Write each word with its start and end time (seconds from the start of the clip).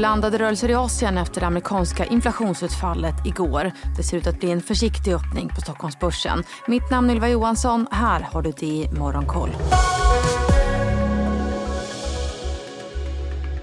Blandade 0.00 0.38
rörelser 0.38 0.70
i 0.70 0.74
Asien 0.74 1.18
efter 1.18 1.40
det 1.40 1.46
amerikanska 1.46 2.04
inflationsutfallet 2.04 3.26
igår. 3.26 3.72
Det 3.96 4.02
ser 4.02 4.16
ut 4.16 4.26
att 4.26 4.40
bli 4.40 4.50
en 4.50 4.60
försiktig 4.60 5.12
öppning 5.12 5.48
på 5.48 5.60
Stockholmsbörsen. 5.60 6.44
Mitt 6.66 6.90
namn 6.90 7.10
är 7.10 7.14
Ylva 7.14 7.28
Johansson. 7.28 7.86
Här 7.90 8.28
har 8.32 8.42
du 8.42 8.52
det 8.56 8.66
i 8.66 8.90
Morgonkoll. 8.98 9.50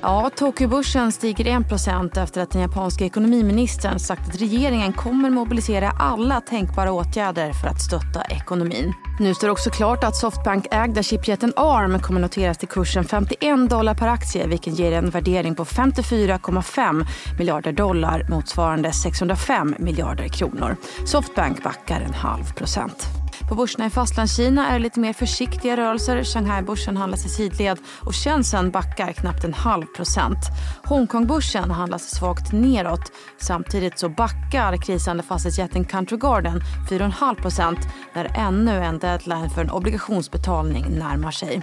Ja, 0.07 0.29
Tokyobörsen 0.35 1.11
stiger 1.11 1.45
1% 1.45 2.23
efter 2.23 2.41
att 2.41 2.51
den 2.51 2.61
japanska 2.61 3.05
ekonomiministern 3.05 3.99
sagt 3.99 4.29
att 4.29 4.41
regeringen 4.41 4.93
kommer 4.93 5.29
mobilisera 5.29 5.89
alla 5.89 6.41
tänkbara 6.41 6.91
åtgärder 6.91 7.53
för 7.53 7.67
att 7.67 7.81
stötta 7.81 8.23
ekonomin. 8.23 8.93
Nu 9.19 9.33
står 9.33 9.47
det 9.47 9.51
också 9.51 9.69
klart 9.69 10.03
att 10.03 10.15
Softbank-ägda 10.15 11.03
chipjätten 11.03 11.53
ARM 11.55 11.99
kommer 11.99 12.21
noteras 12.21 12.57
till 12.57 12.67
kursen 12.67 13.03
51 13.03 13.69
dollar 13.69 13.95
per 13.95 14.07
aktie 14.07 14.47
vilket 14.47 14.79
ger 14.79 14.91
en 14.91 15.09
värdering 15.09 15.55
på 15.55 15.65
54,5 15.65 17.05
miljarder 17.37 17.71
dollar 17.71 18.25
motsvarande 18.29 18.91
605 18.91 19.75
miljarder 19.79 20.27
kronor. 20.27 20.75
Softbank 21.05 21.63
backar 21.63 22.01
en 22.01 22.13
halv 22.13 22.53
procent. 22.53 23.26
På 23.49 23.55
börserna 23.55 23.85
i 23.85 23.89
Fastlandskina 23.89 24.67
är 24.67 24.73
det 24.73 24.79
lite 24.79 24.99
mer 24.99 25.13
försiktiga 25.13 25.77
rörelser. 25.77 26.23
Shanghai-börsen 26.23 26.97
handlas 26.97 27.25
i 27.25 27.29
sidled 27.29 27.77
och 28.05 28.15
Shenzhen 28.15 28.71
backar 28.71 29.11
knappt 29.13 29.43
en 29.43 29.53
halv 29.53 29.85
procent. 29.85 30.37
Hongkongbörsen 30.83 31.71
handlas 31.71 32.15
svagt 32.15 32.51
neråt. 32.51 33.11
Samtidigt 33.37 33.99
så 33.99 34.09
backar 34.09 34.77
krisande 34.77 35.23
fastighetsjätten 35.23 35.85
Country 35.85 36.17
Garden 36.17 36.61
4,5 36.89 37.35
procent 37.35 37.79
när 38.13 38.25
ännu 38.37 38.71
en 38.71 38.99
deadline 38.99 39.49
för 39.49 39.61
en 39.61 39.71
obligationsbetalning 39.71 40.85
närmar 40.89 41.31
sig. 41.31 41.61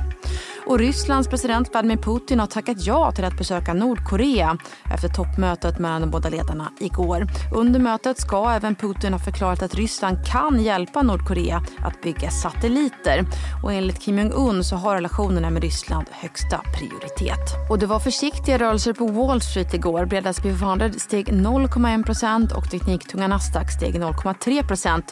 Och 0.66 0.78
Rysslands 0.78 1.28
president 1.28 1.72
Vladimir 1.72 1.96
Putin 1.96 2.40
har 2.40 2.46
tackat 2.46 2.86
ja 2.86 3.12
till 3.12 3.24
att 3.24 3.38
besöka 3.38 3.74
Nordkorea 3.74 4.58
efter 4.90 5.08
toppmötet 5.08 5.78
mellan 5.78 6.00
de 6.00 6.10
båda 6.10 6.28
ledarna 6.28 6.72
igår. 6.80 7.26
Under 7.54 7.80
mötet 7.80 8.20
ska 8.20 8.50
även 8.50 8.74
Putin 8.74 9.12
ha 9.12 9.20
förklarat 9.20 9.62
att 9.62 9.74
Ryssland 9.74 10.26
kan 10.26 10.62
hjälpa 10.62 11.02
Nordkorea 11.02 11.62
att 11.82 12.02
bygga 12.02 12.30
satelliter. 12.30 13.24
Och 13.62 13.72
enligt 13.72 14.00
Kim 14.00 14.18
Jong-Un 14.18 14.64
så 14.64 14.76
har 14.76 14.94
relationerna 14.94 15.50
med 15.50 15.62
Ryssland 15.62 16.06
högsta 16.10 16.60
prioritet. 16.74 17.68
Och 17.70 17.78
det 17.78 17.86
var 17.86 18.00
försiktiga 18.00 18.58
rörelser 18.58 18.92
på 18.92 19.06
Wall 19.06 19.40
Street 19.40 19.74
igår. 19.74 20.06
Breda 20.06 20.30
S&P 20.30 20.54
500 20.54 20.92
steg 20.92 21.28
0,1% 21.28 22.52
och 22.52 22.70
tekniktunga 22.70 23.28
Nasdaq 23.28 23.70
steg 23.70 23.94
0,3% 23.94 25.02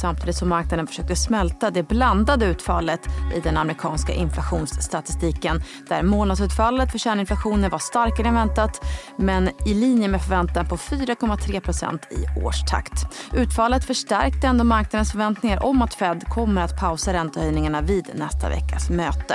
samtidigt 0.00 0.36
som 0.36 0.48
marknaden 0.48 0.86
försökte 0.86 1.16
smälta 1.16 1.70
det 1.70 1.82
blandade 1.82 2.46
utfallet 2.46 3.00
i 3.36 3.40
den 3.40 3.56
amerikanska 3.56 4.12
inflationsstatistiken 4.12 5.62
där 5.88 6.02
månadsutfallet 6.02 6.90
för 6.90 6.98
kärninflationen 6.98 7.70
var 7.70 7.78
starkare 7.78 8.28
än 8.28 8.34
väntat 8.34 8.84
men 9.16 9.50
i 9.66 9.74
linje 9.74 10.08
med 10.08 10.22
förväntan 10.22 10.66
på 10.68 10.76
4,3% 10.76 11.98
i 12.10 12.44
årstakt. 12.44 12.92
Utfallet 13.32 13.84
förstärkte 13.84 14.46
ändå 14.46 14.64
marknadens 14.64 15.12
förväntningar 15.12 15.62
om 15.62 15.82
att 15.82 15.94
Fed 16.02 16.28
kommer 16.28 16.62
att 16.62 16.80
pausa 16.80 17.12
räntehöjningarna 17.12 17.80
vid 17.80 18.10
nästa 18.14 18.48
veckas 18.48 18.90
möte. 18.90 19.34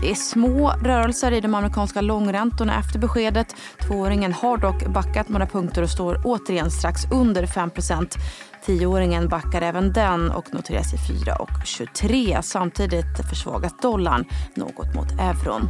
Det 0.00 0.10
är 0.10 0.14
små 0.14 0.70
rörelser 0.70 1.32
i 1.32 1.40
de 1.40 1.54
amerikanska 1.54 2.00
långräntorna 2.00 2.78
efter 2.78 2.98
beskedet. 2.98 3.56
Tvååringen 3.86 4.32
har 4.32 4.56
dock 4.56 4.86
backat 4.86 5.28
några 5.28 5.46
punkter 5.46 5.82
och 5.82 5.90
står 5.90 6.20
återigen 6.24 6.70
strax 6.70 7.00
under 7.12 7.46
5% 7.46 8.18
Tioåringen 8.64 9.28
backar 9.28 9.62
även 9.62 9.92
den 9.92 10.30
och 10.30 10.54
noteras 10.54 10.94
i 10.94 10.96
4,23. 10.96 12.42
Samtidigt 12.42 13.28
försvagas 13.30 13.72
dollarn 13.82 14.24
något 14.54 14.94
mot 14.94 15.12
euron. 15.20 15.68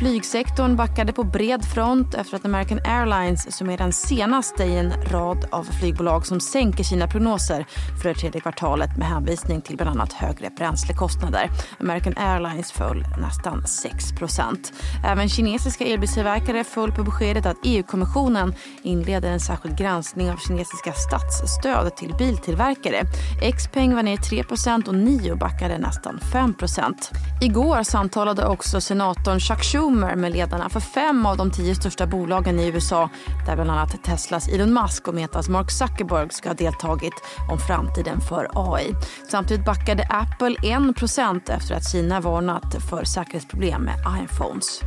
Flygsektorn 0.00 0.76
backade 0.76 1.12
på 1.12 1.24
bred 1.24 1.64
front 1.64 2.14
efter 2.14 2.36
att 2.36 2.44
American 2.44 2.80
Airlines, 2.84 3.56
som 3.56 3.70
är 3.70 3.78
den 3.78 3.92
senaste 3.92 4.64
i 4.64 4.78
en 4.78 4.92
rad 4.92 5.48
av 5.52 5.64
flygbolag 5.64 6.26
som 6.26 6.40
sänker 6.40 6.84
sina 6.84 7.08
prognoser 7.08 7.66
för 8.02 8.08
det 8.08 8.14
tredje 8.14 8.40
kvartalet 8.40 8.96
med 8.96 9.08
hänvisning 9.08 9.60
till 9.60 9.76
bland 9.76 9.90
annat 9.90 10.12
högre 10.12 10.50
bränslekostnader. 10.50 11.50
American 11.80 12.14
Airlines 12.16 12.72
föll 12.72 13.04
nästan 13.20 13.62
6% 13.62 14.72
Även 15.06 15.28
kinesiska 15.28 15.84
elbilstillverkare 15.84 16.64
föll 16.64 16.92
på 16.92 17.02
beskedet 17.02 17.46
att 17.46 17.56
EU-kommissionen 17.64 18.54
inleder 18.82 19.30
en 19.30 19.40
särskild 19.40 19.78
granskning 19.78 20.30
av 20.30 20.36
kinesiska 20.36 20.92
statsstöd 20.92 21.96
till 21.96 22.14
biltillverkare. 22.18 23.02
Xpeng 23.56 23.94
var 23.94 24.02
ner 24.02 24.16
3% 24.16 24.88
och 24.88 24.94
Nio 24.94 25.36
backade 25.36 25.78
nästan 25.78 26.20
5% 26.32 26.94
Igår 27.42 27.82
samtalade 27.82 28.46
också 28.46 28.80
senatorn 28.80 29.40
Chuck 29.40 29.64
Schumer 29.64 29.89
med 29.94 30.32
ledarna 30.32 30.68
för 30.68 30.80
fem 30.80 31.26
av 31.26 31.36
de 31.36 31.50
tio 31.50 31.74
största 31.74 32.06
bolagen 32.06 32.60
i 32.60 32.66
USA 32.68 33.10
där 33.46 33.54
bland 33.54 33.70
annat 33.70 34.04
Teslas 34.04 34.48
Elon 34.48 34.74
Musk 34.74 35.08
och 35.08 35.14
Metas 35.14 35.48
Mark 35.48 35.70
Zuckerberg 35.70 36.30
ska 36.30 36.48
ha 36.48 36.54
deltagit 36.54 37.14
om 37.50 37.58
framtiden 37.58 38.20
för 38.20 38.48
AI. 38.54 38.94
Samtidigt 39.30 39.64
backade 39.64 40.08
Apple 40.10 40.56
1 40.62 41.48
efter 41.48 41.74
att 41.74 41.92
Kina 41.92 42.20
varnat 42.20 42.74
för 42.90 43.04
säkerhetsproblem 43.04 43.82
med 43.82 43.96
iPhones. 44.24 44.80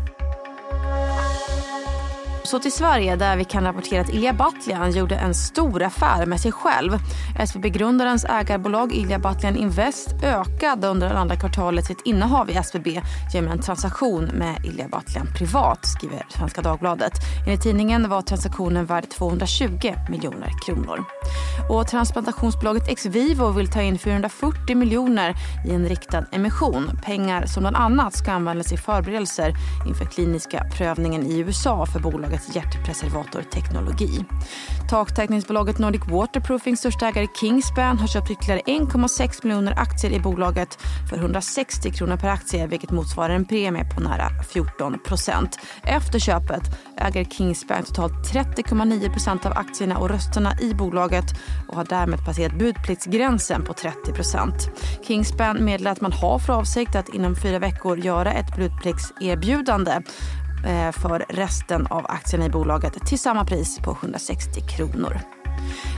Så 2.45 2.59
till 2.59 2.71
Sverige 2.71 3.15
där 3.15 3.37
vi 3.37 3.45
kan 3.45 3.63
rapportera 3.63 4.01
att 4.01 4.09
Ilja 4.09 4.33
Batljan 4.33 4.91
gjorde 4.91 5.15
en 5.15 5.33
stor 5.33 5.83
affär 5.83 6.25
med 6.25 6.39
sig 6.39 6.51
själv. 6.51 6.91
SBB-grundarens 7.39 8.25
ägarbolag 8.25 8.93
Ilja 8.93 9.19
Batljan 9.19 9.55
Invest 9.55 10.13
ökade 10.23 10.87
under 10.87 11.09
det 11.09 11.19
andra 11.19 11.35
kvartalet 11.35 11.85
sitt 11.85 12.01
innehav 12.05 12.49
i 12.49 12.53
SBB 12.53 13.01
genom 13.33 13.51
en 13.51 13.61
transaktion 13.61 14.25
med 14.25 14.65
Ilja 14.65 14.87
Batljan 14.87 15.27
privat, 15.37 15.85
skriver 15.85 16.25
Svenska 16.29 16.61
Dagbladet. 16.61 17.13
Enligt 17.45 17.61
tidningen 17.61 18.09
var 18.09 18.21
transaktionen 18.21 18.85
värd 18.85 19.09
220 19.09 19.93
miljoner 20.09 20.51
kronor. 20.65 21.05
Och 21.69 21.88
transplantationsbolaget 21.88 22.88
Exvivo 22.88 23.51
vill 23.51 23.68
ta 23.68 23.81
in 23.81 24.00
440 24.00 24.75
miljoner 24.75 25.35
i 25.66 25.72
en 25.72 25.90
riktad 25.90 26.25
emission. 26.31 27.00
Pengar 27.03 27.46
som 27.46 27.63
bland 27.63 27.75
annat 27.75 28.16
ska 28.16 28.31
användas 28.31 28.74
i 28.74 28.78
förberedelser 28.78 29.53
inför 29.88 30.06
kliniska 30.06 30.66
prövningen 30.78 31.25
i 31.25 31.40
USA 31.40 31.85
för 31.85 32.00
bolagets 32.00 32.56
hjärtpreservatorteknologi. 32.56 34.25
Taktäckningsbolaget 34.90 35.79
Nordic 35.79 36.02
Waterproofing 36.07 36.78
största 36.78 37.07
ägare 37.07 37.28
Kingspan 37.40 37.97
har 37.97 38.07
köpt 38.07 38.31
ytterligare 38.31 38.62
1,6 38.66 39.40
miljoner 39.44 39.79
aktier 39.79 40.12
i 40.12 40.19
bolaget 40.19 40.78
för 41.09 41.18
160 41.18 41.91
kronor 41.91 42.18
per 42.18 42.29
aktie 42.29 42.68
vilket 42.68 42.91
motsvarar 42.91 43.34
en 43.34 43.46
premie 43.46 43.85
på 43.96 44.02
nära 44.02 44.29
14 44.53 45.00
procent. 45.06 45.59
Efter 45.84 46.19
köpet 46.19 46.63
äger 46.97 47.25
Kingspan 47.25 47.84
totalt 47.84 48.13
30,9 48.34 49.12
procent 49.12 49.46
av 49.46 49.52
aktierna 49.52 49.97
och 49.97 50.09
rösterna 50.09 50.59
i 50.62 50.73
bolaget 50.73 51.25
och 51.68 51.75
har 51.75 51.86
därmed 51.86 52.25
passerat 52.25 52.59
budpliktsgränsen 52.59 53.64
på 53.64 53.74
30. 53.74 53.97
Kingspan 55.08 55.66
meddelar 55.66 55.91
att 55.91 56.02
man 56.02 56.12
har 56.12 56.40
för 56.40 56.53
avsikt 56.53 56.96
att 56.96 57.09
inom 57.09 57.36
fyra 57.36 57.59
veckor 57.59 57.97
göra 57.97 58.34
ett 58.34 58.56
budpliktserbjudande 58.56 60.02
eh, 60.68 60.91
för 60.91 61.25
resten 61.30 61.88
av 61.88 62.06
aktierna 62.09 62.46
i 62.46 62.50
bolaget 62.50 63.06
till 63.06 63.19
samma 63.19 63.46
pris 63.46 63.80
på 63.80 63.91
160 63.91 64.62
kronor. 64.78 65.42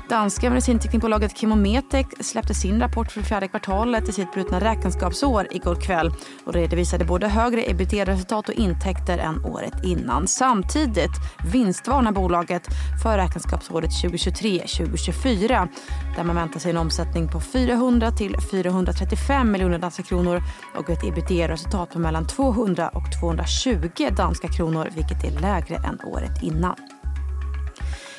Danska 0.09 0.49
medicinteknikbolaget 0.49 1.37
Chemometec 1.37 2.07
släppte 2.19 2.53
sin 2.53 2.79
rapport 2.79 3.11
för 3.11 3.21
fjärde 3.21 3.47
kvartalet 3.47 4.09
i 4.09 4.11
sitt 4.11 4.33
brutna 4.33 4.59
räkenskapsår 4.59 5.47
igår 5.51 5.75
kväll 5.75 6.11
och 6.45 6.53
redovisade 6.53 7.05
både 7.05 7.27
högre 7.27 7.69
ebitda-resultat 7.69 8.49
och 8.49 8.55
intäkter 8.55 9.17
än 9.17 9.45
året 9.45 9.73
innan. 9.83 10.27
Samtidigt 10.27 11.11
vinstvarnar 11.53 12.11
bolaget 12.11 12.67
för 13.03 13.17
räkenskapsåret 13.17 13.89
2023-2024 13.89 15.67
där 16.15 16.23
man 16.23 16.35
väntar 16.35 16.59
sig 16.59 16.71
en 16.71 16.77
omsättning 16.77 17.27
på 17.27 17.39
400 17.39 18.11
till 18.11 18.35
435 18.51 19.51
miljoner 19.51 19.79
danska 19.79 20.03
kronor 20.03 20.41
och 20.75 20.89
ett 20.89 21.03
ebitda-resultat 21.03 21.89
på 21.93 21.99
mellan 21.99 22.27
200 22.27 22.89
och 22.89 23.21
220 23.21 24.07
danska 24.17 24.47
kronor 24.47 24.89
vilket 24.95 25.23
är 25.23 25.41
lägre 25.41 25.75
än 25.75 25.99
året 26.03 26.43
innan. 26.43 26.75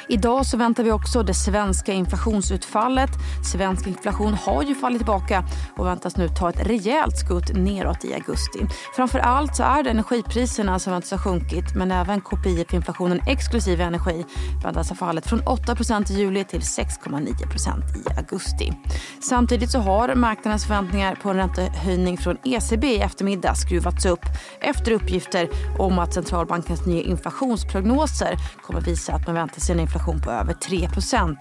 Idag 0.08 0.46
så 0.46 0.56
väntar 0.56 0.84
vi 0.84 0.92
också 0.92 1.22
det 1.22 1.34
svenska 1.34 1.92
inflationsutfallet. 1.92 3.10
Svensk 3.52 3.86
inflation 3.86 4.34
har 4.34 4.62
ju 4.62 4.74
fallit 4.74 4.98
tillbaka 4.98 5.44
och 5.76 5.86
väntas 5.86 6.16
nu 6.16 6.28
ta 6.28 6.50
ett 6.50 6.66
rejält 6.66 7.18
skutt 7.18 7.56
neråt 7.56 8.04
i 8.04 8.14
augusti. 8.14 8.66
Framför 8.96 9.18
allt 9.18 9.56
så 9.56 9.62
är 9.62 9.82
det 9.82 9.90
energipriserna 9.90 10.78
som 10.78 10.92
väntas 10.92 11.10
ha 11.10 11.18
sjunkit 11.18 11.74
men 11.74 11.92
även 11.92 12.20
KPI 12.20 12.64
för 12.68 12.76
inflationen 12.76 13.20
exklusive 13.26 13.84
energi 13.84 14.24
väntas 14.64 14.88
ha 14.88 14.96
fallit 14.96 15.26
från 15.26 15.40
8% 15.40 16.12
i 16.12 16.14
juli 16.14 16.44
till 16.44 16.60
6,9% 16.60 17.96
i 17.96 18.18
augusti. 18.18 18.72
Samtidigt 19.20 19.70
så 19.70 19.78
har 19.78 20.14
marknadens 20.14 20.66
förväntningar 20.66 21.14
på 21.14 21.30
en 21.30 21.36
räntehöjning 21.36 22.18
från 22.18 22.36
ECB 22.44 22.86
i 22.86 23.00
eftermiddag 23.00 23.54
skruvats 23.54 24.06
upp 24.06 24.24
efter 24.60 24.92
uppgifter 24.92 25.48
om 25.78 25.98
att 25.98 26.14
centralbankens 26.14 26.86
nya 26.86 27.02
inflationsprognoser 27.02 28.36
kommer 28.62 28.80
visa 28.80 29.12
att 29.12 29.26
man 29.26 29.34
väntar 29.34 29.60
sig 29.60 29.72
en 29.72 29.80
inflation 29.80 29.95
inflation 29.96 30.20
på 30.20 30.30
över 30.30 30.52
3 30.52 30.88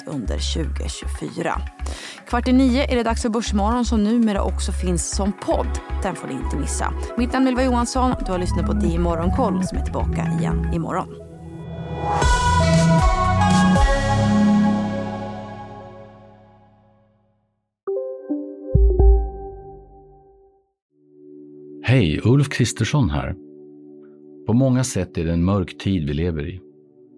under 0.07 0.53
2024. 0.53 1.61
Kvart 2.27 2.47
i 2.47 2.53
nio 2.53 2.91
är 2.91 2.95
det 2.95 3.03
dags 3.03 3.21
för 3.21 3.29
Börsmorgon 3.29 3.85
som 3.85 4.03
numera 4.03 4.43
också 4.43 4.71
finns 4.71 5.15
som 5.15 5.33
podd. 5.33 5.79
Den 6.03 6.15
får 6.15 6.27
ni 6.27 6.33
inte 6.33 6.57
missa. 6.57 6.93
Mitt 7.17 7.33
namn 7.33 7.47
är 7.47 7.51
Ylva 7.51 7.63
Johansson. 7.63 8.13
Du 8.25 8.31
har 8.31 8.39
lyssnat 8.39 8.65
på 8.65 8.73
DI 8.73 8.97
Morgonkoll 8.97 9.63
som 9.63 9.77
är 9.77 9.83
tillbaka 9.83 10.27
igen 10.39 10.73
imorgon. 10.73 11.07
Hej, 21.83 22.21
Ulf 22.23 22.49
Kristersson 22.49 23.09
här. 23.09 23.35
På 24.47 24.53
många 24.53 24.83
sätt 24.83 25.17
är 25.17 25.25
det 25.25 25.33
en 25.33 25.43
mörk 25.43 25.77
tid 25.77 26.07
vi 26.07 26.13
lever 26.13 26.47
i. 26.47 26.61